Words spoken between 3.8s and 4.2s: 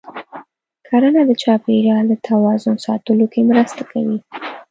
کوي.